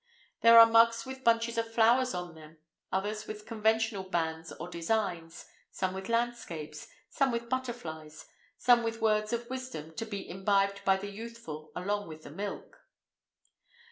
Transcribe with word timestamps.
There 0.41 0.59
are 0.59 0.65
mugs 0.65 1.05
with 1.05 1.23
bunches 1.23 1.59
of 1.59 1.71
flowers 1.71 2.15
on 2.15 2.33
them, 2.33 2.57
others 2.91 3.27
with 3.27 3.45
conventional 3.45 4.01
bands 4.03 4.51
or 4.51 4.67
designs, 4.67 5.45
some 5.69 5.93
with 5.93 6.09
landscapes, 6.09 6.87
some 7.11 7.31
with 7.31 7.49
butterflies, 7.49 8.25
some 8.57 8.81
with 8.81 8.99
words 8.99 9.31
of 9.31 9.47
wisdom 9.47 9.93
to 9.97 10.05
be 10.07 10.27
imbibed 10.27 10.83
by 10.85 10.97
the 10.97 11.11
youthful 11.11 11.71
along 11.75 12.07
with 12.07 12.23
the 12.23 12.31
milk. 12.31 12.79